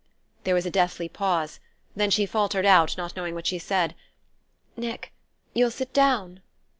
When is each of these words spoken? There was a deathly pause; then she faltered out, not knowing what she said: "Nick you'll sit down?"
There 0.45 0.55
was 0.55 0.65
a 0.65 0.71
deathly 0.71 1.07
pause; 1.09 1.59
then 1.95 2.09
she 2.09 2.25
faltered 2.25 2.65
out, 2.65 2.97
not 2.97 3.15
knowing 3.15 3.35
what 3.35 3.45
she 3.45 3.59
said: 3.59 3.93
"Nick 4.75 5.11
you'll 5.53 5.69
sit 5.69 5.93
down?" 5.93 6.41